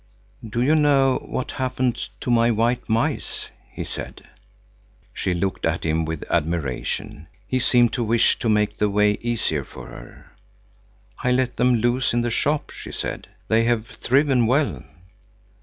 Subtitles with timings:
[0.43, 4.23] "Do you know what happened to my white mice?" he said.
[5.13, 7.27] She looked at him with admiration.
[7.45, 10.31] He seemed to wish to make the way easier for her.
[11.23, 13.27] "I let them loose in the shop," she said.
[13.47, 14.83] "They have thriven well."